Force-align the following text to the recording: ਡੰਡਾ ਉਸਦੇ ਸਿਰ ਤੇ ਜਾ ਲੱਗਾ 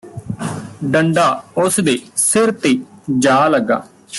ਡੰਡਾ 0.85 1.43
ਉਸਦੇ 1.57 1.97
ਸਿਰ 2.15 2.51
ਤੇ 2.51 2.77
ਜਾ 3.19 3.47
ਲੱਗਾ 3.47 3.83